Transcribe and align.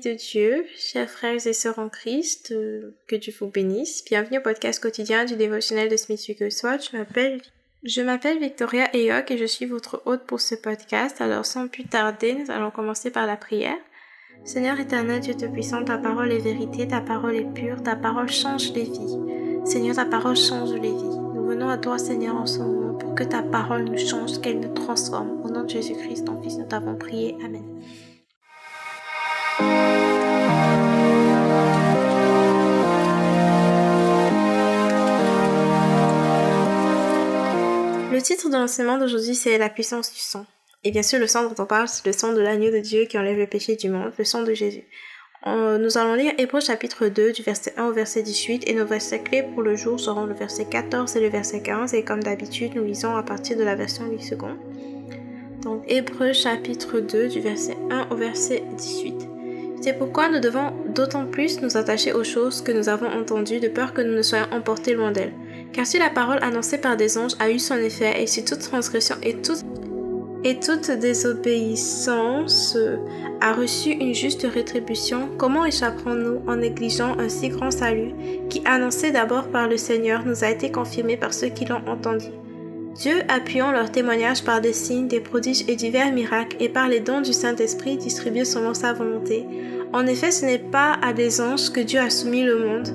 de 0.00 0.14
Dieu, 0.14 0.64
chers 0.76 1.10
frères 1.10 1.46
et 1.46 1.52
sœurs 1.52 1.78
en 1.78 1.88
Christ, 1.88 2.52
euh, 2.52 2.96
que 3.06 3.16
Dieu 3.16 3.32
vous 3.38 3.48
bénisse. 3.48 4.04
Bienvenue 4.04 4.38
au 4.38 4.40
podcast 4.40 4.82
quotidien 4.82 5.24
du 5.26 5.36
dévotionnel 5.36 5.90
de 5.90 5.96
Smith 5.96 6.24
Wigglesworth. 6.26 6.88
Je 6.90 6.96
m'appelle 6.96 7.40
je 7.82 8.02
m'appelle 8.02 8.38
Victoria 8.38 8.94
Eyok 8.94 9.30
et 9.30 9.38
je 9.38 9.44
suis 9.44 9.66
votre 9.66 10.02
hôte 10.04 10.24
pour 10.24 10.40
ce 10.40 10.54
podcast. 10.54 11.20
Alors 11.20 11.44
sans 11.44 11.68
plus 11.68 11.84
tarder, 11.84 12.34
nous 12.34 12.50
allons 12.50 12.70
commencer 12.70 13.10
par 13.10 13.26
la 13.26 13.36
prière. 13.36 13.76
Seigneur 14.44 14.78
éternel, 14.80 15.20
Dieu 15.20 15.34
Tout-Puissant, 15.34 15.84
ta 15.84 15.98
parole 15.98 16.32
est 16.32 16.38
vérité, 16.38 16.88
ta 16.88 17.00
parole 17.00 17.36
est 17.36 17.52
pure, 17.54 17.82
ta 17.82 17.96
parole 17.96 18.28
change 18.28 18.72
les 18.72 18.84
vies. 18.84 19.18
Seigneur, 19.64 19.96
ta 19.96 20.06
parole 20.06 20.36
change 20.36 20.72
les 20.72 20.92
vies. 20.92 21.18
Nous 21.34 21.44
venons 21.44 21.68
à 21.68 21.78
toi, 21.78 21.98
Seigneur, 21.98 22.36
en 22.36 22.46
ce 22.46 22.60
moment 22.60 22.94
pour 22.94 23.14
que 23.14 23.24
ta 23.24 23.42
parole 23.42 23.84
nous 23.84 23.98
change, 23.98 24.40
qu'elle 24.40 24.60
nous 24.60 24.72
transforme. 24.72 25.42
Au 25.42 25.50
nom 25.50 25.64
de 25.64 25.70
Jésus-Christ, 25.70 26.24
ton 26.26 26.40
Fils, 26.42 26.56
nous 26.56 26.66
t'avons 26.66 26.96
prié. 26.96 27.36
Amen. 27.44 27.64
Le 38.20 38.22
titre 38.22 38.50
de 38.50 38.54
l'enseignement 38.54 38.98
d'aujourd'hui, 38.98 39.34
c'est 39.34 39.56
La 39.56 39.70
puissance 39.70 40.12
du 40.12 40.18
sang. 40.18 40.44
Et 40.84 40.90
bien 40.90 41.02
sûr, 41.02 41.18
le 41.18 41.26
sang 41.26 41.48
dont 41.48 41.62
on 41.62 41.64
parle, 41.64 41.88
c'est 41.88 42.04
le 42.04 42.12
sang 42.12 42.34
de 42.34 42.42
l'agneau 42.42 42.70
de 42.70 42.78
Dieu 42.78 43.06
qui 43.06 43.16
enlève 43.16 43.38
le 43.38 43.46
péché 43.46 43.76
du 43.76 43.88
monde, 43.88 44.12
le 44.18 44.24
sang 44.26 44.42
de 44.42 44.52
Jésus. 44.52 44.84
nous 45.46 45.96
allons 45.96 46.12
lire 46.12 46.34
Hébreu 46.36 46.60
chapitre 46.60 47.06
2 47.06 47.32
du 47.32 47.40
verset 47.40 47.72
1 47.78 47.86
au 47.86 47.92
verset 47.92 48.20
18 48.20 48.68
et 48.68 48.74
nos 48.74 48.84
versets 48.84 49.22
clés 49.22 49.42
pour 49.42 49.62
le 49.62 49.74
jour 49.74 49.98
seront 49.98 50.26
le 50.26 50.34
verset 50.34 50.66
14 50.66 51.16
et 51.16 51.20
le 51.20 51.30
verset 51.30 51.62
15 51.62 51.94
et 51.94 52.04
comme 52.04 52.22
d'habitude, 52.22 52.74
nous 52.74 52.84
lisons 52.84 53.16
à 53.16 53.22
partir 53.22 53.56
de 53.56 53.64
la 53.64 53.74
version 53.74 54.04
8 54.06 54.20
secondes. 54.20 54.58
Donc 55.62 55.84
Hébreu 55.88 56.34
chapitre 56.34 57.00
2 57.00 57.28
du 57.28 57.40
verset 57.40 57.78
1 57.90 58.08
au 58.10 58.16
verset 58.16 58.62
18. 58.76 59.14
C'est 59.80 59.94
pourquoi 59.94 60.28
nous 60.28 60.40
devons 60.40 60.74
d'autant 60.94 61.24
plus 61.24 61.62
nous 61.62 61.78
attacher 61.78 62.12
aux 62.12 62.24
choses 62.24 62.60
que 62.60 62.72
nous 62.72 62.90
avons 62.90 63.08
entendues 63.08 63.60
de 63.60 63.68
peur 63.68 63.94
que 63.94 64.02
nous 64.02 64.14
ne 64.14 64.20
soyons 64.20 64.52
emportés 64.52 64.92
loin 64.92 65.10
d'elles. 65.10 65.32
Car 65.72 65.86
si 65.86 65.98
la 65.98 66.10
parole 66.10 66.42
annoncée 66.42 66.78
par 66.78 66.96
des 66.96 67.16
anges 67.16 67.36
a 67.38 67.50
eu 67.50 67.58
son 67.58 67.76
effet, 67.76 68.22
et 68.22 68.26
si 68.26 68.44
toute 68.44 68.60
transgression 68.60 69.16
et 69.22 69.34
toute, 69.34 69.64
et 70.42 70.58
toute 70.58 70.90
désobéissance 70.90 72.76
a 73.40 73.52
reçu 73.52 73.90
une 73.90 74.14
juste 74.14 74.46
rétribution, 74.52 75.28
comment 75.38 75.64
échapperons-nous 75.64 76.42
en 76.48 76.56
négligeant 76.56 77.18
un 77.18 77.28
si 77.28 77.50
grand 77.50 77.70
salut 77.70 78.12
qui, 78.48 78.62
annoncé 78.64 79.12
d'abord 79.12 79.48
par 79.48 79.68
le 79.68 79.76
Seigneur, 79.76 80.24
nous 80.26 80.42
a 80.42 80.50
été 80.50 80.72
confirmé 80.72 81.16
par 81.16 81.32
ceux 81.32 81.48
qui 81.48 81.66
l'ont 81.66 81.86
entendu? 81.86 82.26
Dieu, 82.94 83.20
appuyant 83.28 83.70
leur 83.70 83.92
témoignage 83.92 84.42
par 84.42 84.60
des 84.60 84.72
signes, 84.72 85.06
des 85.06 85.20
prodiges 85.20 85.64
et 85.68 85.76
divers 85.76 86.12
miracles, 86.12 86.56
et 86.58 86.68
par 86.68 86.88
les 86.88 87.00
dons 87.00 87.20
du 87.20 87.32
Saint-Esprit, 87.32 87.96
distribue 87.96 88.44
selon 88.44 88.74
sa 88.74 88.92
volonté. 88.92 89.46
En 89.92 90.06
effet, 90.06 90.32
ce 90.32 90.44
n'est 90.44 90.58
pas 90.58 90.96
à 91.00 91.12
des 91.12 91.40
anges 91.40 91.70
que 91.70 91.80
Dieu 91.80 92.00
a 92.00 92.10
soumis 92.10 92.42
le 92.42 92.58
monde 92.58 92.88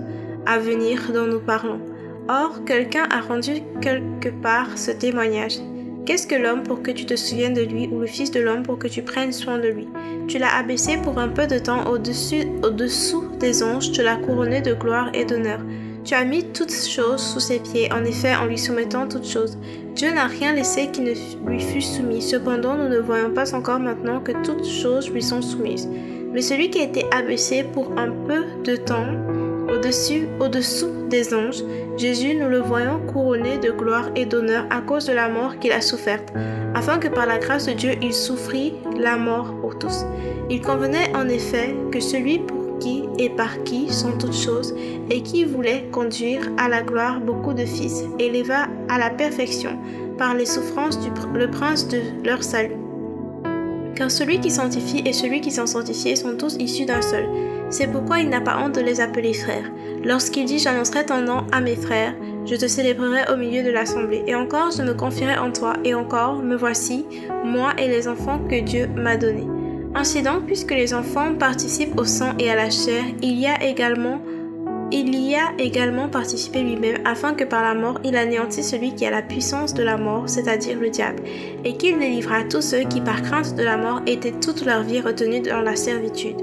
à 0.45 0.59
venir 0.59 1.11
dont 1.13 1.25
nous 1.25 1.39
parlons 1.39 1.79
Or, 2.27 2.65
quelqu'un 2.65 3.07
a 3.11 3.21
rendu 3.21 3.61
quelque 3.81 4.29
part 4.29 4.77
ce 4.77 4.89
témoignage. 4.89 5.59
Qu'est-ce 6.05 6.25
que 6.25 6.35
l'homme 6.35 6.63
pour 6.63 6.81
que 6.81 6.89
tu 6.89 7.05
te 7.05 7.15
souviennes 7.15 7.53
de 7.53 7.61
lui 7.61 7.87
ou 7.91 7.99
le 7.99 8.07
Fils 8.07 8.31
de 8.31 8.39
l'homme 8.39 8.63
pour 8.63 8.79
que 8.79 8.87
tu 8.87 9.03
prennes 9.03 9.31
soin 9.31 9.59
de 9.59 9.67
lui? 9.67 9.87
Tu 10.27 10.39
l'as 10.39 10.55
abaissé 10.55 10.97
pour 10.97 11.19
un 11.19 11.27
peu 11.27 11.45
de 11.45 11.59
temps 11.59 11.85
au-dessus, 11.87 12.45
au-dessous 12.63 13.25
des 13.39 13.61
anges, 13.61 13.91
tu 13.91 14.01
l'as 14.01 14.15
couronné 14.15 14.61
de 14.61 14.73
gloire 14.73 15.09
et 15.13 15.25
d'honneur. 15.25 15.59
Tu 16.03 16.15
as 16.15 16.23
mis 16.23 16.43
toutes 16.51 16.73
choses 16.73 17.21
sous 17.21 17.39
ses 17.39 17.59
pieds, 17.59 17.91
en 17.91 18.03
effet, 18.03 18.35
en 18.35 18.45
lui 18.45 18.57
soumettant 18.57 19.07
toutes 19.07 19.27
choses. 19.27 19.57
Dieu 19.95 20.11
n'a 20.11 20.25
rien 20.25 20.53
laissé 20.53 20.89
qui 20.91 21.01
ne 21.01 21.13
lui 21.47 21.59
fût 21.59 21.81
soumis. 21.81 22.21
Cependant, 22.21 22.75
nous 22.75 22.89
ne 22.89 22.99
voyons 22.99 23.31
pas 23.31 23.55
encore 23.55 23.79
maintenant 23.79 24.19
que 24.19 24.31
toutes 24.43 24.65
choses 24.65 25.09
lui 25.11 25.23
sont 25.23 25.41
soumises. 25.41 25.87
Mais 26.33 26.41
celui 26.41 26.69
qui 26.69 26.79
a 26.79 26.83
été 26.83 27.05
abaissé 27.11 27.63
pour 27.63 27.91
un 27.97 28.11
peu 28.27 28.43
de 28.63 28.75
temps 28.75 29.07
au-dessus, 29.69 30.27
au-dessous 30.39 31.07
des 31.09 31.33
anges, 31.33 31.63
Jésus, 31.97 32.35
nous 32.35 32.49
le 32.49 32.59
voyons 32.59 32.99
couronné 33.07 33.57
de 33.57 33.71
gloire 33.71 34.09
et 34.15 34.25
d'honneur 34.25 34.65
à 34.69 34.81
cause 34.81 35.05
de 35.05 35.13
la 35.13 35.29
mort 35.29 35.59
qu'il 35.59 35.71
a 35.71 35.81
soufferte, 35.81 36.33
afin 36.73 36.97
que 36.97 37.07
par 37.07 37.25
la 37.25 37.37
grâce 37.37 37.67
de 37.67 37.73
Dieu 37.73 37.91
il 38.01 38.13
souffrit 38.13 38.73
la 38.97 39.17
mort 39.17 39.53
pour 39.61 39.77
tous. 39.79 40.05
Il 40.49 40.61
convenait 40.61 41.15
en 41.15 41.27
effet 41.29 41.75
que 41.91 41.99
celui 41.99 42.39
pour 42.39 42.79
qui 42.79 43.03
et 43.17 43.29
par 43.29 43.63
qui 43.63 43.91
sont 43.91 44.17
toutes 44.17 44.35
choses, 44.35 44.75
et 45.09 45.21
qui 45.21 45.45
voulait 45.45 45.87
conduire 45.91 46.49
à 46.57 46.67
la 46.67 46.81
gloire 46.81 47.19
beaucoup 47.19 47.53
de 47.53 47.65
fils, 47.65 48.03
éleva 48.19 48.67
à 48.89 48.99
la 48.99 49.09
perfection 49.09 49.79
par 50.17 50.33
les 50.33 50.45
souffrances 50.45 50.99
du 50.99 51.09
le 51.33 51.49
prince 51.49 51.87
de 51.87 51.99
leur 52.23 52.43
salut. 52.43 52.75
Car 53.95 54.11
celui 54.11 54.39
qui 54.39 54.51
sanctifie 54.51 55.01
et 55.05 55.13
celui 55.13 55.39
qui 55.41 55.51
sont 55.51 55.65
sanctifiés 55.65 56.15
sont 56.15 56.35
tous 56.35 56.57
issus 56.59 56.85
d'un 56.85 57.01
seul. 57.01 57.25
C'est 57.69 57.91
pourquoi 57.91 58.19
il 58.19 58.29
n'a 58.29 58.41
pas 58.41 58.59
honte 58.59 58.75
de 58.75 58.81
les 58.81 59.01
appeler 59.01 59.33
frères. 59.33 59.71
Lorsqu'il 60.03 60.45
dit 60.45 60.59
J'annoncerai 60.59 61.05
ton 61.05 61.21
nom 61.21 61.45
à 61.51 61.61
mes 61.61 61.75
frères, 61.75 62.13
je 62.45 62.55
te 62.55 62.67
célébrerai 62.67 63.31
au 63.33 63.37
milieu 63.37 63.63
de 63.63 63.71
l'assemblée. 63.71 64.23
Et 64.27 64.35
encore, 64.35 64.71
je 64.71 64.83
me 64.83 64.93
confierai 64.93 65.37
en 65.37 65.51
toi. 65.51 65.73
Et 65.83 65.95
encore, 65.95 66.35
me 66.35 66.55
voici, 66.55 67.05
moi 67.43 67.73
et 67.77 67.87
les 67.87 68.07
enfants 68.07 68.39
que 68.49 68.61
Dieu 68.61 68.87
m'a 68.95 69.17
donnés. 69.17 69.47
Ainsi 69.95 70.21
donc, 70.21 70.45
puisque 70.45 70.71
les 70.71 70.93
enfants 70.93 71.33
participent 71.35 71.97
au 71.97 72.05
sang 72.05 72.33
et 72.37 72.51
à 72.51 72.55
la 72.55 72.69
chair, 72.69 73.03
il 73.21 73.39
y 73.39 73.47
a 73.47 73.63
également 73.63 74.19
il 74.91 75.15
y 75.15 75.35
a 75.35 75.51
également 75.57 76.09
participé 76.09 76.61
lui-même 76.61 76.97
afin 77.05 77.33
que 77.33 77.43
par 77.43 77.63
la 77.63 77.73
mort 77.73 77.99
il 78.03 78.15
anéantisse 78.15 78.69
celui 78.69 78.93
qui 78.93 79.05
a 79.05 79.09
la 79.09 79.23
puissance 79.23 79.73
de 79.73 79.81
la 79.81 79.97
mort, 79.97 80.29
c'est-à-dire 80.29 80.79
le 80.79 80.91
diable, 80.91 81.23
et 81.63 81.75
qu'il 81.75 81.97
délivra 81.97 82.43
tous 82.43 82.61
ceux 82.61 82.83
qui 82.83 83.01
par 83.01 83.23
crainte 83.23 83.55
de 83.55 83.63
la 83.63 83.77
mort 83.77 84.01
étaient 84.05 84.31
toute 84.39 84.63
leur 84.63 84.83
vie 84.83 85.01
retenus 85.01 85.41
dans 85.41 85.61
la 85.61 85.75
servitude 85.75 86.37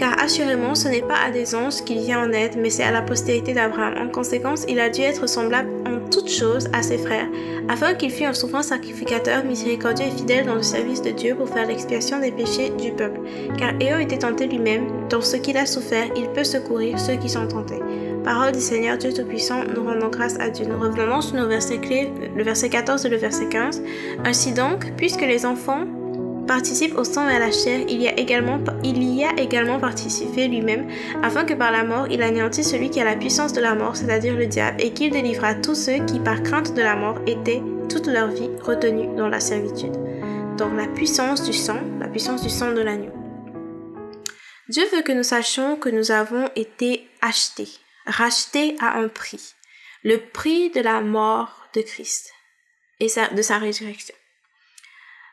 car 0.00 0.18
assurément 0.18 0.74
ce 0.74 0.88
n'est 0.88 1.02
pas 1.02 1.18
à 1.26 1.30
des 1.30 1.54
anges 1.54 1.84
qu'il 1.84 1.98
vient 1.98 2.24
en 2.24 2.32
aide, 2.32 2.56
mais 2.56 2.70
c'est 2.70 2.82
à 2.82 2.90
la 2.90 3.02
postérité 3.02 3.52
d'Abraham. 3.52 3.94
En 3.98 4.08
conséquence, 4.08 4.64
il 4.66 4.80
a 4.80 4.88
dû 4.88 5.02
être 5.02 5.28
semblable 5.28 5.68
en 5.86 6.08
toutes 6.08 6.30
choses 6.30 6.68
à 6.72 6.82
ses 6.82 6.96
frères, 6.96 7.28
afin 7.68 7.92
qu'il 7.92 8.10
fût 8.10 8.24
un 8.24 8.32
souverain 8.32 8.62
sacrificateur, 8.62 9.44
miséricordieux 9.44 10.06
et 10.06 10.10
fidèle 10.10 10.46
dans 10.46 10.54
le 10.54 10.62
service 10.62 11.02
de 11.02 11.10
Dieu 11.10 11.34
pour 11.34 11.50
faire 11.50 11.66
l'expiation 11.66 12.18
des 12.18 12.32
péchés 12.32 12.70
du 12.70 12.92
peuple. 12.92 13.20
Car 13.58 13.74
ayant 13.78 13.98
été 13.98 14.18
tenté 14.18 14.46
lui-même, 14.46 14.86
dans 15.10 15.20
ce 15.20 15.36
qu'il 15.36 15.58
a 15.58 15.66
souffert, 15.66 16.06
il 16.16 16.30
peut 16.30 16.44
secourir 16.44 16.98
ceux 16.98 17.16
qui 17.16 17.28
sont 17.28 17.46
tentés. 17.46 17.80
Parole 18.24 18.52
du 18.52 18.60
Seigneur 18.60 18.96
Dieu 18.96 19.12
Tout-Puissant, 19.12 19.64
nous 19.64 19.84
rendons 19.84 20.08
grâce 20.08 20.40
à 20.40 20.48
Dieu. 20.48 20.64
Nous 20.64 20.78
revenons 20.78 21.20
sur 21.20 21.36
nos 21.36 21.46
versets 21.46 21.78
clés, 21.78 22.10
le 22.34 22.42
verset 22.42 22.70
14 22.70 23.04
et 23.04 23.08
le 23.10 23.18
verset 23.18 23.48
15. 23.50 23.82
Ainsi 24.24 24.52
donc, 24.52 24.92
puisque 24.96 25.22
les 25.22 25.44
enfants 25.44 25.84
participe 26.50 26.98
au 26.98 27.04
sang 27.04 27.28
et 27.28 27.36
à 27.36 27.38
la 27.38 27.52
chair, 27.52 27.84
il 27.88 28.02
y 28.02 28.08
a 28.08 28.18
également, 28.18 28.58
participé 29.78 30.48
lui-même, 30.48 30.90
afin 31.22 31.44
que 31.44 31.54
par 31.54 31.70
la 31.70 31.84
mort 31.84 32.08
il 32.10 32.22
anéantisse 32.22 32.72
celui 32.72 32.90
qui 32.90 33.00
a 33.00 33.04
la 33.04 33.14
puissance 33.14 33.52
de 33.52 33.60
la 33.60 33.76
mort, 33.76 33.94
c'est-à-dire 33.94 34.34
le 34.34 34.48
diable, 34.48 34.82
et 34.82 34.92
qu'il 34.92 35.12
délivra 35.12 35.54
tous 35.54 35.76
ceux 35.76 36.04
qui 36.06 36.18
par 36.18 36.42
crainte 36.42 36.74
de 36.74 36.82
la 36.82 36.96
mort 36.96 37.20
étaient 37.28 37.62
toute 37.88 38.08
leur 38.08 38.32
vie 38.32 38.50
retenus 38.62 39.16
dans 39.16 39.28
la 39.28 39.38
servitude. 39.38 39.92
Donc 40.58 40.76
la 40.76 40.88
puissance 40.88 41.44
du 41.44 41.52
sang, 41.52 41.78
la 42.00 42.08
puissance 42.08 42.42
du 42.42 42.50
sang 42.50 42.72
de 42.72 42.80
l'agneau. 42.80 43.12
Dieu 44.68 44.82
veut 44.92 45.02
que 45.02 45.12
nous 45.12 45.22
sachions 45.22 45.76
que 45.76 45.88
nous 45.88 46.10
avons 46.10 46.50
été 46.56 47.08
achetés, 47.22 47.68
rachetés 48.06 48.74
à 48.80 48.98
un 48.98 49.06
prix, 49.06 49.54
le 50.02 50.16
prix 50.16 50.70
de 50.70 50.80
la 50.80 51.00
mort 51.00 51.68
de 51.76 51.82
Christ 51.82 52.32
et 52.98 53.06
de 53.36 53.42
sa 53.42 53.58
résurrection. 53.58 54.16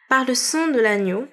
Par 0.09 0.25
le 0.25 0.35
sang 0.35 0.67
de 0.67 0.79
l'agneau, 0.79 1.27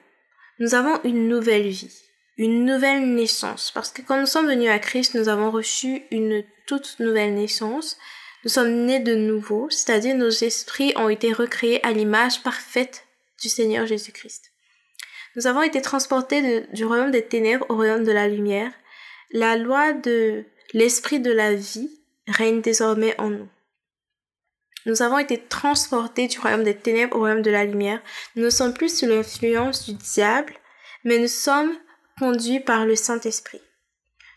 nous 0.58 0.74
avons 0.74 1.00
une 1.04 1.28
nouvelle 1.28 1.68
vie, 1.68 2.02
une 2.36 2.64
nouvelle 2.64 3.14
naissance, 3.14 3.70
parce 3.72 3.90
que 3.90 4.02
quand 4.02 4.18
nous 4.18 4.26
sommes 4.26 4.48
venus 4.48 4.68
à 4.68 4.80
Christ, 4.80 5.14
nous 5.14 5.28
avons 5.28 5.50
reçu 5.50 6.02
une 6.10 6.44
toute 6.66 6.96
nouvelle 6.98 7.34
naissance. 7.34 7.96
Nous 8.42 8.50
sommes 8.50 8.84
nés 8.84 8.98
de 8.98 9.14
nouveau, 9.14 9.68
c'est-à-dire 9.70 10.16
nos 10.16 10.28
esprits 10.28 10.92
ont 10.96 11.08
été 11.08 11.32
recréés 11.32 11.84
à 11.86 11.92
l'image 11.92 12.42
parfaite 12.42 13.06
du 13.40 13.48
Seigneur 13.48 13.86
Jésus-Christ. 13.86 14.50
Nous 15.36 15.46
avons 15.46 15.62
été 15.62 15.80
transportés 15.80 16.66
du 16.72 16.84
royaume 16.84 17.10
des 17.10 17.26
ténèbres 17.26 17.66
au 17.68 17.76
royaume 17.76 18.04
de 18.04 18.12
la 18.12 18.28
lumière. 18.28 18.72
La 19.32 19.56
loi 19.56 19.92
de 19.92 20.44
l'esprit 20.72 21.20
de 21.20 21.32
la 21.32 21.54
vie 21.54 21.90
règne 22.28 22.60
désormais 22.60 23.14
en 23.18 23.30
nous. 23.30 23.48
Nous 24.86 25.02
avons 25.02 25.18
été 25.18 25.38
transportés 25.38 26.28
du 26.28 26.38
royaume 26.38 26.64
des 26.64 26.76
ténèbres 26.76 27.16
au 27.16 27.20
royaume 27.20 27.42
de 27.42 27.50
la 27.50 27.64
lumière. 27.64 28.00
Nous 28.36 28.44
ne 28.44 28.50
sommes 28.50 28.74
plus 28.74 28.98
sous 28.98 29.06
l'influence 29.06 29.86
du 29.86 29.94
diable, 29.94 30.54
mais 31.04 31.18
nous 31.18 31.28
sommes 31.28 31.72
conduits 32.18 32.60
par 32.60 32.84
le 32.86 32.96
Saint-Esprit. 32.96 33.60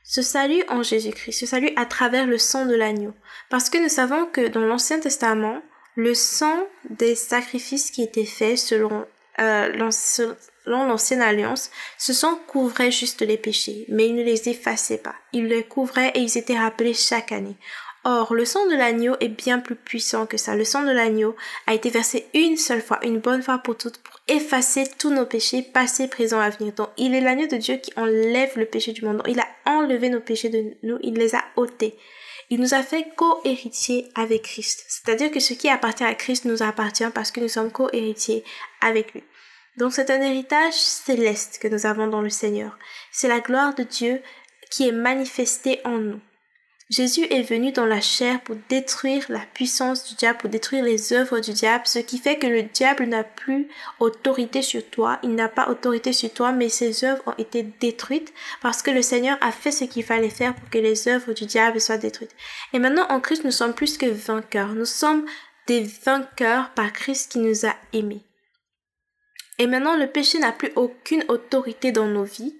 Ce 0.03 0.21
salut 0.21 0.63
en 0.69 0.83
Jésus-Christ, 0.83 1.39
ce 1.39 1.45
salut 1.45 1.71
à 1.75 1.85
travers 1.85 2.25
le 2.25 2.37
sang 2.37 2.65
de 2.65 2.75
l'agneau. 2.75 3.13
Parce 3.49 3.69
que 3.69 3.77
nous 3.77 3.89
savons 3.89 4.25
que 4.25 4.47
dans 4.47 4.65
l'Ancien 4.65 5.01
Testament, 5.01 5.61
le 5.97 6.13
sang 6.13 6.65
des 6.89 7.15
sacrifices 7.15 7.91
qui 7.91 8.03
étaient 8.03 8.23
faits 8.23 8.57
selon, 8.57 9.05
euh, 9.39 9.89
l'ancienne 10.65 11.21
alliance, 11.21 11.71
ce 11.97 12.13
sang 12.13 12.39
couvrait 12.47 12.91
juste 12.91 13.21
les 13.21 13.37
péchés, 13.37 13.85
mais 13.89 14.07
il 14.07 14.15
ne 14.15 14.23
les 14.23 14.47
effaçait 14.47 14.99
pas. 14.99 15.15
Il 15.33 15.47
les 15.47 15.63
couvrait 15.63 16.11
et 16.15 16.19
ils 16.19 16.37
étaient 16.37 16.57
rappelés 16.57 16.93
chaque 16.93 17.33
année. 17.33 17.57
Or, 18.09 18.33
le 18.33 18.45
sang 18.45 18.65
de 18.67 18.75
l'agneau 18.75 19.17
est 19.19 19.27
bien 19.27 19.59
plus 19.59 19.75
puissant 19.75 20.25
que 20.25 20.37
ça. 20.37 20.55
Le 20.55 20.63
sang 20.63 20.83
de 20.83 20.91
l'agneau 20.91 21.35
a 21.65 21.73
été 21.73 21.89
versé 21.89 22.25
une 22.33 22.55
seule 22.55 22.81
fois, 22.81 22.99
une 23.03 23.19
bonne 23.19 23.43
fois 23.43 23.57
pour 23.57 23.75
toutes, 23.75 23.97
pour 23.97 24.17
effacer 24.29 24.85
tous 24.97 25.09
nos 25.09 25.25
péchés, 25.25 25.61
passés, 25.61 26.07
présents, 26.07 26.39
à 26.39 26.49
venir. 26.49 26.71
Donc, 26.71 26.87
il 26.95 27.13
est 27.13 27.19
l'agneau 27.19 27.47
de 27.47 27.57
Dieu 27.57 27.75
qui 27.75 27.91
enlève 27.97 28.57
le 28.57 28.65
péché 28.65 28.93
du 28.93 29.03
monde. 29.03 29.21
il 29.27 29.41
a 29.41 29.47
enlevé 29.65 30.07
nos 30.07 30.21
péchés 30.21 30.47
de 30.47 30.77
nous, 30.83 30.97
il 31.03 31.15
les 31.15 31.35
a 31.35 31.43
ôtés. 31.57 31.97
Il 32.49 32.61
nous 32.61 32.73
a 32.73 32.81
fait 32.81 33.09
co-héritiers 33.17 34.07
avec 34.15 34.43
Christ. 34.43 34.85
C'est-à-dire 34.87 35.29
que 35.29 35.41
ce 35.41 35.53
qui 35.53 35.67
appartient 35.67 36.05
à 36.05 36.15
Christ 36.15 36.45
nous 36.45 36.63
appartient 36.63 37.11
parce 37.13 37.31
que 37.31 37.41
nous 37.41 37.49
sommes 37.49 37.73
co-héritiers 37.73 38.45
avec 38.79 39.13
lui. 39.13 39.23
Donc 39.75 39.91
c'est 39.91 40.11
un 40.11 40.21
héritage 40.21 40.75
céleste 40.75 41.59
que 41.61 41.67
nous 41.67 41.85
avons 41.85 42.07
dans 42.07 42.21
le 42.21 42.29
Seigneur. 42.29 42.79
C'est 43.11 43.27
la 43.27 43.41
gloire 43.41 43.75
de 43.75 43.83
Dieu 43.83 44.21
qui 44.71 44.87
est 44.87 44.93
manifestée 44.93 45.81
en 45.83 45.97
nous. 45.97 46.21
Jésus 46.89 47.25
est 47.29 47.41
venu 47.41 47.73
dans 47.73 47.85
la 47.85 47.99
chair 47.99 48.39
pour 48.41 48.55
détruire 48.69 49.25
la 49.27 49.41
puissance 49.53 50.07
du 50.07 50.15
diable, 50.15 50.37
pour 50.37 50.49
détruire 50.49 50.85
les 50.85 51.11
œuvres 51.11 51.41
du 51.41 51.51
diable, 51.51 51.85
ce 51.85 51.99
qui 51.99 52.17
fait 52.17 52.37
que 52.37 52.47
le 52.47 52.63
diable 52.63 53.05
n'a 53.07 53.25
plus 53.25 53.67
autorité 53.99 54.61
sur 54.61 54.89
toi, 54.89 55.19
il 55.21 55.35
n'a 55.35 55.49
pas 55.49 55.69
autorité 55.69 56.13
sur 56.13 56.31
toi, 56.31 56.53
mais 56.53 56.69
ses 56.69 57.03
œuvres 57.03 57.23
ont 57.25 57.35
été 57.37 57.63
détruites 57.63 58.33
parce 58.61 58.81
que 58.81 58.91
le 58.91 59.01
Seigneur 59.01 59.37
a 59.41 59.51
fait 59.51 59.71
ce 59.71 59.83
qu'il 59.83 60.03
fallait 60.03 60.29
faire 60.29 60.55
pour 60.55 60.69
que 60.69 60.77
les 60.77 61.09
œuvres 61.09 61.33
du 61.33 61.45
diable 61.45 61.81
soient 61.81 61.97
détruites. 61.97 62.35
Et 62.71 62.79
maintenant, 62.79 63.07
en 63.09 63.19
Christ, 63.19 63.43
nous 63.43 63.51
sommes 63.51 63.73
plus 63.73 63.97
que 63.97 64.05
vainqueurs. 64.05 64.73
Nous 64.73 64.85
sommes 64.85 65.25
des 65.67 65.83
vainqueurs 65.83 66.69
par 66.69 66.93
Christ 66.93 67.33
qui 67.33 67.39
nous 67.39 67.65
a 67.65 67.75
aimés. 67.91 68.23
Et 69.59 69.67
maintenant, 69.67 69.97
le 69.97 70.07
péché 70.07 70.39
n'a 70.39 70.53
plus 70.53 70.71
aucune 70.77 71.25
autorité 71.27 71.91
dans 71.91 72.07
nos 72.07 72.23
vies. 72.23 72.55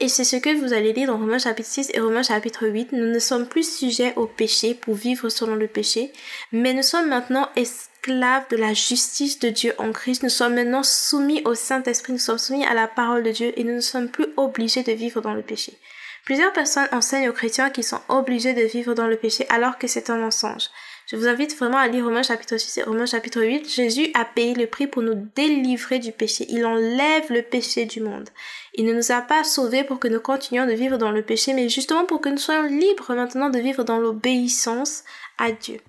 Et 0.00 0.06
c'est 0.06 0.22
ce 0.22 0.36
que 0.36 0.54
vous 0.54 0.72
allez 0.72 0.92
lire 0.92 1.08
dans 1.08 1.18
Romains 1.18 1.40
chapitre 1.40 1.68
6 1.68 1.90
et 1.92 1.98
Romains 1.98 2.22
chapitre 2.22 2.68
8. 2.68 2.92
Nous 2.92 3.12
ne 3.12 3.18
sommes 3.18 3.48
plus 3.48 3.68
sujets 3.68 4.12
au 4.14 4.26
péché 4.26 4.74
pour 4.74 4.94
vivre 4.94 5.28
selon 5.28 5.56
le 5.56 5.66
péché, 5.66 6.12
mais 6.52 6.72
nous 6.72 6.84
sommes 6.84 7.08
maintenant 7.08 7.48
esclaves 7.56 8.44
de 8.48 8.56
la 8.56 8.74
justice 8.74 9.40
de 9.40 9.48
Dieu 9.48 9.74
en 9.78 9.90
Christ. 9.90 10.22
Nous 10.22 10.28
sommes 10.28 10.54
maintenant 10.54 10.84
soumis 10.84 11.42
au 11.44 11.56
Saint-Esprit, 11.56 12.12
nous 12.12 12.20
sommes 12.20 12.38
soumis 12.38 12.64
à 12.64 12.74
la 12.74 12.86
parole 12.86 13.24
de 13.24 13.32
Dieu 13.32 13.52
et 13.56 13.64
nous 13.64 13.74
ne 13.74 13.80
sommes 13.80 14.08
plus 14.08 14.28
obligés 14.36 14.84
de 14.84 14.92
vivre 14.92 15.20
dans 15.20 15.34
le 15.34 15.42
péché. 15.42 15.76
Plusieurs 16.24 16.52
personnes 16.52 16.88
enseignent 16.92 17.30
aux 17.30 17.32
chrétiens 17.32 17.70
qu'ils 17.70 17.82
sont 17.82 18.00
obligés 18.08 18.54
de 18.54 18.62
vivre 18.62 18.94
dans 18.94 19.08
le 19.08 19.16
péché 19.16 19.46
alors 19.48 19.78
que 19.78 19.88
c'est 19.88 20.10
un 20.10 20.18
mensonge. 20.18 20.68
Je 21.10 21.16
vous 21.16 21.26
invite 21.26 21.56
vraiment 21.56 21.78
à 21.78 21.88
lire 21.88 22.04
Romains 22.04 22.22
chapitre 22.22 22.58
6 22.58 22.78
et 22.78 22.82
Romains 22.82 23.06
chapitre 23.06 23.40
8. 23.40 23.66
Jésus 23.66 24.10
a 24.12 24.26
payé 24.26 24.52
le 24.52 24.66
prix 24.66 24.86
pour 24.86 25.00
nous 25.00 25.14
délivrer 25.34 26.00
du 26.00 26.12
péché. 26.12 26.44
Il 26.50 26.66
enlève 26.66 27.32
le 27.32 27.40
péché 27.40 27.86
du 27.86 28.02
monde. 28.02 28.28
Il 28.74 28.84
ne 28.84 28.92
nous 28.92 29.10
a 29.10 29.22
pas 29.22 29.42
sauvés 29.42 29.84
pour 29.84 30.00
que 30.00 30.08
nous 30.08 30.20
continuions 30.20 30.66
de 30.66 30.74
vivre 30.74 30.98
dans 30.98 31.10
le 31.10 31.22
péché, 31.22 31.54
mais 31.54 31.70
justement 31.70 32.04
pour 32.04 32.20
que 32.20 32.28
nous 32.28 32.36
soyons 32.36 32.64
libres 32.64 33.14
maintenant 33.14 33.48
de 33.48 33.58
vivre 33.58 33.84
dans 33.84 33.98
l'obéissance 33.98 35.02
à 35.38 35.50
Dieu. 35.50 35.80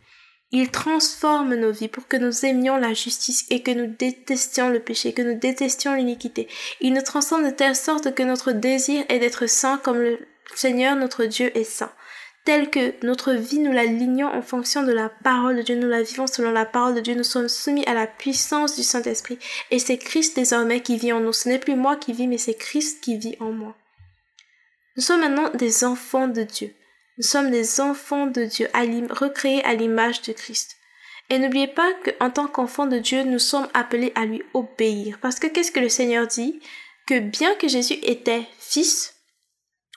Il 0.51 0.71
transforme 0.71 1.53
nos 1.55 1.73
vies 1.73 1.89
pour 1.89 2.07
que 2.07 2.15
nous 2.15 2.45
aimions 2.45 2.77
la 2.77 2.93
justice 2.93 3.45
et 3.49 3.61
que 3.61 3.71
nous 3.71 3.93
détestions 3.93 4.69
le 4.69 4.79
péché, 4.79 5.11
que 5.11 5.21
nous 5.21 5.37
détestions 5.37 5.95
l'iniquité. 5.95 6.47
Il 6.79 6.93
nous 6.93 7.01
transforme 7.01 7.43
de 7.43 7.53
telle 7.53 7.75
sorte 7.75 8.15
que 8.15 8.23
notre 8.23 8.53
désir 8.53 9.03
est 9.09 9.19
d'être 9.19 9.47
saint 9.47 9.79
comme 9.79 9.99
le 9.99 10.17
Seigneur 10.55 10.95
notre 10.95 11.25
Dieu 11.25 11.55
est 11.57 11.65
saint 11.65 11.91
telle 12.49 12.71
que 12.71 12.95
notre 13.05 13.33
vie, 13.33 13.59
nous 13.59 13.71
la 13.71 13.85
lignons 13.85 14.25
en 14.25 14.41
fonction 14.41 14.81
de 14.81 14.91
la 14.91 15.07
parole 15.07 15.57
de 15.57 15.61
Dieu, 15.61 15.75
nous 15.75 15.87
la 15.87 16.01
vivons 16.01 16.25
selon 16.25 16.49
la 16.49 16.65
parole 16.65 16.95
de 16.95 16.99
Dieu, 16.99 17.13
nous 17.13 17.23
sommes 17.23 17.47
soumis 17.47 17.85
à 17.85 17.93
la 17.93 18.07
puissance 18.07 18.75
du 18.75 18.81
Saint-Esprit. 18.81 19.37
Et 19.69 19.77
c'est 19.77 19.99
Christ 19.99 20.35
désormais 20.35 20.81
qui 20.81 20.97
vit 20.97 21.13
en 21.13 21.19
nous. 21.19 21.31
Ce 21.31 21.47
n'est 21.47 21.59
plus 21.59 21.75
moi 21.75 21.95
qui 21.95 22.11
vis, 22.11 22.25
mais 22.25 22.39
c'est 22.39 22.55
Christ 22.55 23.03
qui 23.03 23.19
vit 23.19 23.37
en 23.39 23.51
moi. 23.51 23.75
Nous 24.95 25.03
sommes 25.03 25.19
maintenant 25.19 25.51
des 25.51 25.83
enfants 25.83 26.27
de 26.27 26.41
Dieu. 26.41 26.73
Nous 27.19 27.23
sommes 27.23 27.51
des 27.51 27.81
enfants 27.81 28.25
de 28.25 28.45
Dieu, 28.45 28.67
recréés 29.11 29.63
à 29.63 29.75
l'image 29.75 30.23
de 30.23 30.33
Christ. 30.33 30.75
Et 31.29 31.37
n'oubliez 31.37 31.67
pas 31.67 31.91
qu'en 32.03 32.31
tant 32.31 32.47
qu'enfants 32.47 32.87
de 32.87 32.97
Dieu, 32.97 33.25
nous 33.25 33.37
sommes 33.37 33.67
appelés 33.75 34.11
à 34.15 34.25
lui 34.25 34.41
obéir. 34.55 35.19
Parce 35.21 35.37
que 35.37 35.45
qu'est-ce 35.45 35.71
que 35.71 35.79
le 35.79 35.89
Seigneur 35.89 36.25
dit? 36.25 36.59
Que 37.05 37.19
bien 37.19 37.53
que 37.53 37.67
Jésus 37.67 37.99
était 38.01 38.47
fils, 38.57 39.13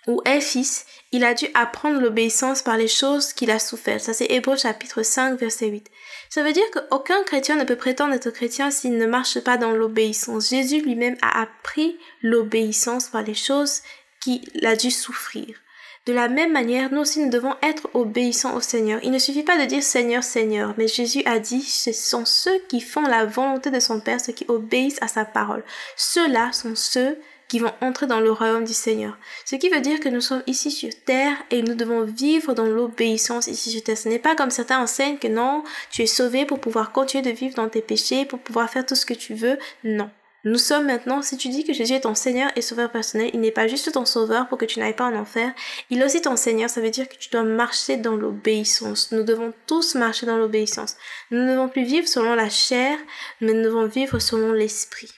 ou 0.06 0.20
est 0.26 0.42
fils, 0.42 0.84
il 1.12 1.24
a 1.24 1.34
dû 1.34 1.46
apprendre 1.54 2.00
l'obéissance 2.00 2.62
par 2.62 2.76
les 2.76 2.88
choses 2.88 3.32
qu'il 3.32 3.50
a 3.50 3.58
souffert. 3.58 4.00
Ça 4.00 4.14
c'est 4.14 4.30
Hébreu 4.30 4.56
chapitre 4.56 5.02
5 5.02 5.38
verset 5.38 5.68
8. 5.68 5.86
Ça 6.30 6.42
veut 6.42 6.52
dire 6.52 6.64
qu'aucun 6.72 7.22
chrétien 7.24 7.56
ne 7.56 7.64
peut 7.64 7.76
prétendre 7.76 8.14
être 8.14 8.30
chrétien 8.30 8.70
s'il 8.70 8.96
ne 8.96 9.06
marche 9.06 9.38
pas 9.40 9.58
dans 9.58 9.72
l'obéissance. 9.72 10.48
Jésus 10.48 10.80
lui-même 10.80 11.16
a 11.20 11.42
appris 11.42 11.98
l'obéissance 12.22 13.08
par 13.08 13.22
les 13.22 13.34
choses 13.34 13.82
qu'il 14.20 14.66
a 14.66 14.74
dû 14.74 14.90
souffrir. 14.90 15.56
De 16.04 16.12
la 16.12 16.28
même 16.28 16.52
manière, 16.52 16.92
nous 16.92 17.02
aussi 17.02 17.20
nous 17.20 17.30
devons 17.30 17.54
être 17.62 17.88
obéissants 17.94 18.56
au 18.56 18.60
Seigneur. 18.60 18.98
Il 19.04 19.12
ne 19.12 19.20
suffit 19.20 19.44
pas 19.44 19.56
de 19.56 19.66
dire 19.66 19.84
Seigneur, 19.84 20.24
Seigneur, 20.24 20.74
mais 20.76 20.88
Jésus 20.88 21.22
a 21.26 21.38
dit, 21.38 21.62
ce 21.62 21.92
sont 21.92 22.24
ceux 22.24 22.58
qui 22.68 22.80
font 22.80 23.02
la 23.02 23.24
volonté 23.24 23.70
de 23.70 23.78
son 23.78 24.00
Père, 24.00 24.20
ceux 24.20 24.32
qui 24.32 24.44
obéissent 24.48 24.98
à 25.00 25.06
sa 25.06 25.24
parole. 25.24 25.62
Ceux-là 25.96 26.50
sont 26.52 26.74
ceux 26.74 27.18
qui 27.52 27.58
vont 27.58 27.74
entrer 27.82 28.06
dans 28.06 28.20
le 28.20 28.32
royaume 28.32 28.64
du 28.64 28.72
Seigneur. 28.72 29.18
Ce 29.44 29.56
qui 29.56 29.68
veut 29.68 29.82
dire 29.82 30.00
que 30.00 30.08
nous 30.08 30.22
sommes 30.22 30.42
ici 30.46 30.70
sur 30.70 30.88
terre 31.04 31.36
et 31.50 31.60
nous 31.60 31.74
devons 31.74 32.02
vivre 32.02 32.54
dans 32.54 32.64
l'obéissance 32.64 33.46
ici 33.46 33.70
sur 33.70 33.82
terre. 33.82 33.98
Ce 33.98 34.08
n'est 34.08 34.18
pas 34.18 34.34
comme 34.34 34.48
certains 34.48 34.82
enseignent 34.82 35.18
que 35.18 35.28
non, 35.28 35.62
tu 35.90 36.00
es 36.00 36.06
sauvé 36.06 36.46
pour 36.46 36.60
pouvoir 36.60 36.92
continuer 36.92 37.22
de 37.22 37.36
vivre 37.36 37.54
dans 37.54 37.68
tes 37.68 37.82
péchés, 37.82 38.24
pour 38.24 38.38
pouvoir 38.38 38.70
faire 38.70 38.86
tout 38.86 38.94
ce 38.94 39.04
que 39.04 39.12
tu 39.12 39.34
veux. 39.34 39.58
Non. 39.84 40.08
Nous 40.44 40.56
sommes 40.56 40.86
maintenant, 40.86 41.20
si 41.20 41.36
tu 41.36 41.50
dis 41.50 41.62
que 41.62 41.74
Jésus 41.74 41.92
est 41.92 42.00
ton 42.00 42.14
Seigneur 42.14 42.50
et 42.56 42.62
Sauveur 42.62 42.90
personnel, 42.90 43.28
il 43.34 43.40
n'est 43.40 43.50
pas 43.50 43.68
juste 43.68 43.92
ton 43.92 44.06
Sauveur 44.06 44.48
pour 44.48 44.56
que 44.56 44.64
tu 44.64 44.78
n'ailles 44.78 44.96
pas 44.96 45.04
en 45.04 45.14
enfer, 45.14 45.52
il 45.90 46.00
est 46.00 46.04
aussi 46.06 46.22
ton 46.22 46.36
Seigneur, 46.36 46.70
ça 46.70 46.80
veut 46.80 46.88
dire 46.88 47.06
que 47.06 47.16
tu 47.16 47.28
dois 47.28 47.42
marcher 47.42 47.98
dans 47.98 48.16
l'obéissance. 48.16 49.12
Nous 49.12 49.24
devons 49.24 49.52
tous 49.66 49.94
marcher 49.94 50.24
dans 50.24 50.38
l'obéissance. 50.38 50.96
Nous 51.30 51.38
ne 51.38 51.52
devons 51.52 51.68
plus 51.68 51.84
vivre 51.84 52.08
selon 52.08 52.34
la 52.34 52.48
chair, 52.48 52.96
mais 53.42 53.52
nous 53.52 53.62
devons 53.62 53.84
vivre 53.84 54.18
selon 54.20 54.52
l'Esprit. 54.52 55.10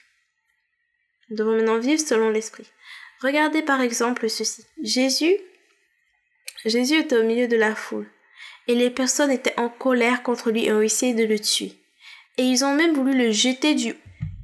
Nous 1.29 1.37
devons 1.37 1.55
maintenant 1.55 1.79
vivre 1.79 2.01
selon 2.01 2.29
l'esprit. 2.29 2.67
Regardez 3.21 3.61
par 3.61 3.81
exemple 3.81 4.29
ceci. 4.29 4.65
Jésus, 4.83 5.35
Jésus 6.65 6.99
était 6.99 7.17
au 7.17 7.23
milieu 7.23 7.47
de 7.47 7.57
la 7.57 7.75
foule 7.75 8.07
et 8.67 8.75
les 8.75 8.89
personnes 8.89 9.31
étaient 9.31 9.57
en 9.59 9.69
colère 9.69 10.23
contre 10.23 10.51
lui 10.51 10.65
et 10.65 10.73
ont 10.73 10.81
essayé 10.81 11.13
de 11.13 11.23
le 11.23 11.39
tuer. 11.39 11.73
Et 12.37 12.43
ils 12.43 12.65
ont 12.65 12.75
même 12.75 12.93
voulu 12.93 13.17
le 13.17 13.31
jeter 13.31 13.75
du, 13.75 13.95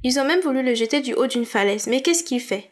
ils 0.02 0.18
ont 0.18 0.24
même 0.24 0.40
voulu 0.40 0.62
le 0.62 0.74
jeter 0.74 1.00
du 1.00 1.14
haut 1.14 1.26
d'une 1.26 1.44
falaise. 1.44 1.86
Mais 1.86 2.02
qu'est-ce 2.02 2.24
qu'il 2.24 2.40
fait? 2.40 2.70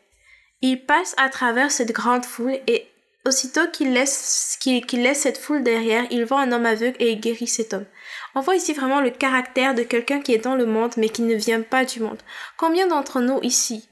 Il 0.62 0.84
passe 0.84 1.14
à 1.16 1.28
travers 1.28 1.70
cette 1.70 1.92
grande 1.92 2.24
foule 2.24 2.58
et 2.66 2.86
aussitôt 3.26 3.66
qu'il 3.72 3.92
laisse, 3.92 4.58
qu'il 4.60 5.02
laisse 5.02 5.20
cette 5.20 5.38
foule 5.38 5.62
derrière, 5.62 6.06
il 6.10 6.24
voit 6.24 6.40
un 6.40 6.52
homme 6.52 6.66
aveugle 6.66 6.96
et 6.98 7.12
il 7.12 7.20
guérit 7.20 7.46
cet 7.46 7.74
homme. 7.74 7.86
On 8.34 8.40
voit 8.40 8.56
ici 8.56 8.72
vraiment 8.72 9.00
le 9.00 9.10
caractère 9.10 9.74
de 9.74 9.82
quelqu'un 9.82 10.20
qui 10.20 10.32
est 10.32 10.38
dans 10.38 10.54
le 10.54 10.66
monde 10.66 10.94
mais 10.96 11.08
qui 11.08 11.22
ne 11.22 11.34
vient 11.34 11.62
pas 11.62 11.84
du 11.84 12.00
monde. 12.00 12.20
Combien 12.56 12.86
d'entre 12.86 13.20
nous 13.20 13.38
ici 13.42 13.88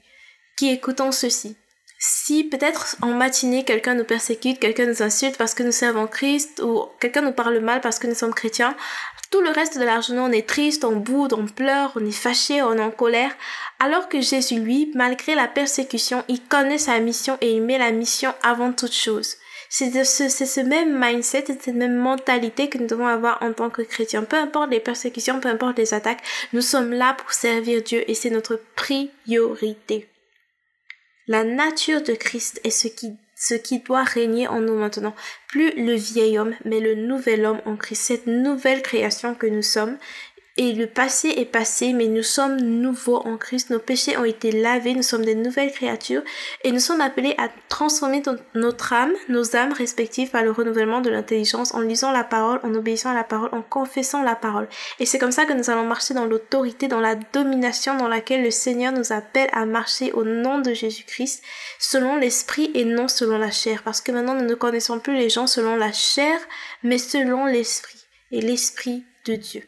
qui 0.59 0.71
écoutons 0.71 1.13
ceci. 1.13 1.55
Si 1.99 2.43
peut-être 2.43 2.97
en 3.01 3.13
matinée 3.13 3.63
quelqu'un 3.63 3.93
nous 3.93 4.03
persécute, 4.03 4.59
quelqu'un 4.59 4.87
nous 4.87 5.01
insulte 5.01 5.37
parce 5.37 5.53
que 5.53 5.63
nous 5.63 5.71
servons 5.71 6.05
Christ 6.05 6.61
ou 6.61 6.83
quelqu'un 6.99 7.21
nous 7.21 7.31
parle 7.31 7.59
mal 7.61 7.79
parce 7.79 7.97
que 7.97 8.07
nous 8.07 8.13
sommes 8.13 8.33
chrétiens, 8.33 8.75
tout 9.31 9.39
le 9.39 9.51
reste 9.51 9.79
de 9.79 9.85
la 9.85 10.01
journée 10.01 10.19
on 10.19 10.31
est 10.33 10.45
triste, 10.45 10.83
on 10.83 10.97
boude, 10.97 11.31
on 11.31 11.45
pleure, 11.45 11.93
on 11.95 12.05
est 12.05 12.11
fâché, 12.11 12.61
on 12.61 12.73
est 12.73 12.81
en 12.81 12.91
colère, 12.91 13.31
alors 13.79 14.09
que 14.09 14.19
Jésus 14.19 14.59
lui, 14.59 14.91
malgré 14.95 15.33
la 15.33 15.47
persécution, 15.47 16.25
il 16.27 16.43
connaît 16.43 16.77
sa 16.77 16.99
mission 16.99 17.37
et 17.39 17.53
il 17.53 17.61
met 17.61 17.77
la 17.77 17.91
mission 17.91 18.33
avant 18.43 18.73
toute 18.73 18.91
chose. 18.91 19.37
C'est 19.69 20.03
ce, 20.03 20.27
ce, 20.27 20.59
même 20.59 20.99
mindset 20.99 21.45
et 21.47 21.57
cette 21.57 21.67
même 21.67 21.95
mentalité 21.95 22.67
que 22.67 22.79
nous 22.79 22.87
devons 22.87 23.07
avoir 23.07 23.41
en 23.41 23.53
tant 23.53 23.69
que 23.69 23.83
chrétiens. 23.83 24.23
Peu 24.23 24.35
importe 24.35 24.71
les 24.71 24.81
persécutions, 24.81 25.39
peu 25.39 25.47
importe 25.47 25.77
les 25.77 25.93
attaques, 25.93 26.23
nous 26.51 26.61
sommes 26.61 26.91
là 26.91 27.13
pour 27.13 27.31
servir 27.31 27.81
Dieu 27.81 28.03
et 28.09 28.13
c'est 28.13 28.29
notre 28.29 28.61
priorité. 28.75 30.09
La 31.29 31.43
nature 31.43 32.01
de 32.01 32.13
Christ 32.13 32.59
est 32.63 32.71
ce 32.71 32.87
qui, 32.87 33.79
doit 33.81 34.03
régner 34.03 34.47
en 34.47 34.61
nous 34.61 34.73
maintenant. 34.73 35.13
Plus 35.47 35.71
le 35.75 35.93
vieil 35.93 36.39
homme, 36.39 36.55
mais 36.65 36.79
le 36.79 36.95
nouvel 36.95 37.45
homme 37.45 37.61
en 37.67 37.75
Christ. 37.75 38.01
Cette 38.01 38.25
nouvelle 38.25 38.81
création 38.81 39.35
que 39.35 39.45
nous 39.45 39.61
sommes 39.61 39.99
et 40.59 40.73
le 40.73 40.87
passé 40.87 41.29
est 41.37 41.45
passé, 41.45 41.93
mais 41.93 42.07
nous 42.07 42.21
sommes 42.21 42.57
nouveaux 42.57 43.25
en 43.25 43.37
Christ. 43.37 43.69
Nos 43.69 43.79
péchés 43.79 44.17
ont 44.17 44.25
été 44.25 44.51
lavés, 44.51 44.93
nous 44.93 45.03
sommes 45.03 45.23
des 45.23 45.33
nouvelles 45.33 45.71
créatures 45.71 46.21
et 46.65 46.73
nous 46.73 46.81
sommes 46.81 46.99
appelés 46.99 47.33
à 47.37 47.47
transformer 47.69 48.21
notre 48.55 48.91
âme, 48.91 49.13
nos 49.29 49.55
âmes 49.55 49.71
respectives 49.71 50.31
par 50.31 50.43
le 50.43 50.51
renouvellement 50.51 50.99
de 50.99 51.09
l'intelligence 51.09 51.73
en 51.73 51.79
lisant 51.79 52.11
la 52.11 52.25
parole, 52.25 52.59
en 52.63 52.75
obéissant 52.75 53.11
à 53.11 53.13
la 53.13 53.23
parole, 53.23 53.47
en 53.53 53.61
confessant 53.61 54.21
la 54.21 54.35
parole. 54.35 54.67
Et 54.99 55.05
c'est 55.05 55.17
comme 55.17 55.31
ça 55.31 55.45
que 55.45 55.53
nous 55.53 55.69
allons 55.69 55.85
marcher 55.85 56.13
dans 56.13 56.25
l'autorité, 56.25 56.89
dans 56.89 56.99
la 56.99 57.15
domination 57.15 57.95
dans 57.95 58.09
laquelle 58.09 58.43
le 58.43 58.51
Seigneur 58.51 58.91
nous 58.91 59.13
appelle 59.13 59.49
à 59.53 59.65
marcher 59.65 60.11
au 60.11 60.25
nom 60.25 60.59
de 60.59 60.73
Jésus-Christ, 60.73 61.41
selon 61.79 62.17
l'esprit 62.17 62.69
et 62.73 62.83
non 62.83 63.07
selon 63.07 63.37
la 63.37 63.51
chair. 63.51 63.81
Parce 63.81 64.01
que 64.01 64.11
maintenant 64.11 64.35
nous 64.35 64.45
ne 64.45 64.55
connaissons 64.55 64.99
plus 64.99 65.15
les 65.15 65.29
gens 65.29 65.47
selon 65.47 65.77
la 65.77 65.93
chair, 65.93 66.37
mais 66.83 66.97
selon 66.97 67.45
l'esprit 67.45 68.03
et 68.31 68.41
l'esprit 68.41 69.05
de 69.25 69.35
Dieu. 69.35 69.63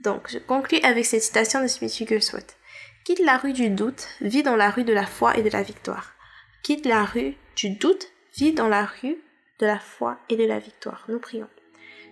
Donc, 0.00 0.30
je 0.30 0.38
conclus 0.38 0.80
avec 0.82 1.04
cette 1.04 1.22
citation 1.22 1.60
de 1.60 1.66
Smith 1.66 1.94
Wigglesworth. 2.00 2.56
Quitte 3.04 3.20
la 3.20 3.36
rue 3.36 3.52
du 3.52 3.68
doute, 3.68 4.08
vis 4.20 4.42
dans 4.42 4.56
la 4.56 4.70
rue 4.70 4.84
de 4.84 4.92
la 4.92 5.06
foi 5.06 5.36
et 5.36 5.42
de 5.42 5.50
la 5.50 5.62
victoire. 5.62 6.14
Quitte 6.62 6.86
la 6.86 7.04
rue 7.04 7.34
du 7.56 7.70
doute, 7.70 8.08
vis 8.36 8.52
dans 8.52 8.68
la 8.68 8.86
rue 8.86 9.18
de 9.58 9.66
la 9.66 9.78
foi 9.78 10.18
et 10.30 10.36
de 10.36 10.44
la 10.44 10.58
victoire. 10.58 11.04
Nous 11.08 11.18
prions. 11.18 11.48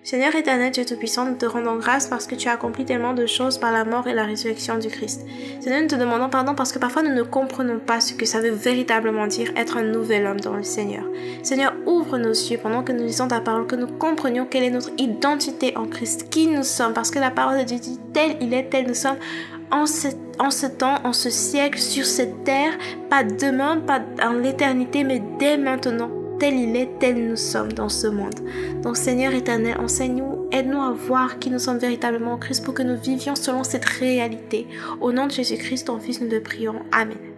Seigneur 0.05 0.35
éternel, 0.35 0.71
Dieu 0.71 0.85
Tout-Puissant, 0.85 1.27
nous 1.27 1.35
te 1.35 1.45
rendons 1.45 1.77
grâce 1.77 2.07
parce 2.07 2.27
que 2.27 2.35
tu 2.35 2.49
as 2.49 2.53
accompli 2.53 2.85
tellement 2.85 3.13
de 3.13 3.27
choses 3.27 3.59
par 3.59 3.73
la 3.73 3.85
mort 3.85 4.07
et 4.07 4.15
la 4.15 4.25
résurrection 4.25 4.79
du 4.79 4.89
Christ. 4.89 5.27
Seigneur, 5.61 5.83
nous 5.83 5.89
te 5.89 5.97
demandons 5.97 6.31
pardon 6.31 6.55
parce 6.55 6.73
que 6.73 6.79
parfois 6.79 7.03
nous 7.03 7.15
ne 7.15 7.23
comprenons 7.23 7.79
pas 7.79 8.01
ce 8.01 8.15
que 8.15 8.25
ça 8.25 8.41
veut 8.41 8.51
véritablement 8.51 9.27
dire 9.27 9.51
être 9.57 9.77
un 9.77 9.83
nouvel 9.83 10.27
homme 10.27 10.41
dans 10.41 10.55
le 10.55 10.63
Seigneur. 10.63 11.05
Seigneur, 11.43 11.75
ouvre 11.85 12.17
nos 12.17 12.31
yeux 12.31 12.59
pendant 12.63 12.83
que 12.83 12.93
nous 12.93 13.05
lisons 13.05 13.29
ta 13.29 13.41
parole, 13.41 13.67
que 13.67 13.77
nous 13.77 13.89
comprenions 13.89 14.47
quelle 14.47 14.65
est 14.65 14.71
notre 14.71 14.93
identité 14.99 15.77
en 15.77 15.87
Christ, 15.87 16.31
qui 16.31 16.47
nous 16.47 16.63
sommes, 16.63 16.95
parce 16.95 17.11
que 17.11 17.19
la 17.19 17.31
parole 17.31 17.59
de 17.59 17.65
Dieu 17.65 17.79
dit 17.79 17.99
tel 18.15 18.37
il 18.41 18.55
est, 18.55 18.71
tel 18.71 18.87
nous 18.87 18.95
sommes 18.95 19.19
en 19.71 19.85
ce, 19.85 20.09
en 20.39 20.51
ce 20.51 20.67
temps, 20.67 20.97
en 21.05 21.13
ce 21.13 21.29
siècle, 21.29 21.79
sur 21.79 22.07
cette 22.07 22.45
terre, 22.45 22.73
pas 23.11 23.25
demain, 23.25 23.79
pas 23.79 24.01
en 24.23 24.33
l'éternité, 24.33 25.05
mais 25.05 25.21
dès 25.39 25.59
maintenant 25.59 26.11
tel 26.39 26.55
il 26.55 26.77
est, 26.77 26.99
tel 26.99 27.29
nous 27.29 27.37
sommes 27.37 27.73
dans 27.73 27.89
ce 27.89 28.07
monde. 28.07 28.35
Donc 28.83 28.97
Seigneur 28.97 29.33
éternel, 29.33 29.77
enseigne-nous, 29.79 30.49
aide-nous 30.53 30.81
à 30.81 30.93
voir 30.93 31.39
qui 31.39 31.51
nous 31.51 31.59
sommes 31.59 31.79
véritablement 31.79 32.35
en 32.35 32.39
Christ 32.39 32.65
pour 32.65 32.75
que 32.75 32.83
nous 32.83 32.97
vivions 32.97 33.37
selon 33.37 33.65
cette 33.65 33.85
réalité. 33.85 34.67
Au 35.01 35.13
nom 35.13 35.27
de 35.27 35.33
Jésus-Christ, 35.33 35.87
ton 35.87 35.99
Fils, 35.99 36.21
nous 36.21 36.29
te 36.29 36.39
prions. 36.39 36.83
Amen. 36.93 37.38